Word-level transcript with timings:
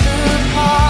stood 0.00 0.46
high. 0.56 0.89